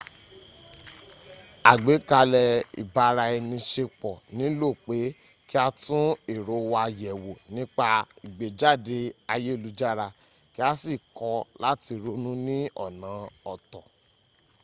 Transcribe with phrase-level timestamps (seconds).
[1.71, 4.97] àgbékalẹ̀ ibara-ẹni-ṣepọ̀ nílò pé
[5.47, 7.87] kí a tún èrò wa yẹ̀wò nípa
[8.25, 8.97] ìgbéjáde
[9.33, 10.07] ayélujára
[10.53, 13.09] kí a sì kọ́ láti ronú ní ọ̀nà
[13.53, 13.79] ọ̀tọ